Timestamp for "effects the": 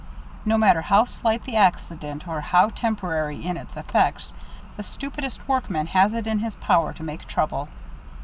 3.77-4.81